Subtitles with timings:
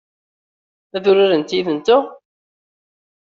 [0.95, 2.03] Ad urarent yid-nteɣ?